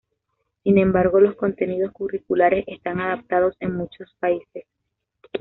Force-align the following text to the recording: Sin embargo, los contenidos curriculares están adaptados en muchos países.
Sin 0.63 0.79
embargo, 0.79 1.19
los 1.19 1.35
contenidos 1.35 1.91
curriculares 1.93 2.63
están 2.65 2.99
adaptados 2.99 3.55
en 3.59 3.75
muchos 3.75 4.11
países. 4.19 4.65